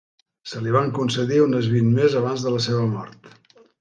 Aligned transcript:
Se 0.53 0.61
li 0.67 0.71
van 0.75 0.87
concedir 0.99 1.37
unes 1.43 1.69
vint 1.75 1.91
més 1.99 2.17
abans 2.23 2.47
de 2.47 2.55
la 2.57 2.63
seva 2.69 2.89
mort. 2.95 3.31